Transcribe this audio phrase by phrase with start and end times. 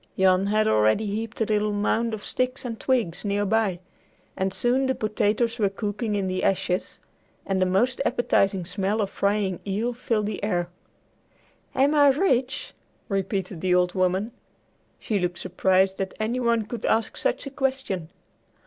[0.17, 3.79] Jan had already heaped a little mound of sticks and twigs near by,
[4.35, 6.99] and soon the potatoes were cooking in the ashes,
[7.45, 10.69] and a most appetizing smell of frying eel filled the air.
[11.75, 12.73] "Am I rich?"
[13.09, 14.31] repeated the old woman.
[14.97, 18.09] She looked surprised that any one could ask such a question.